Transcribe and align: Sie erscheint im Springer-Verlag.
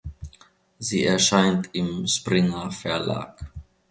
Sie 0.79 1.05
erscheint 1.05 1.69
im 1.73 2.07
Springer-Verlag. 2.07 3.37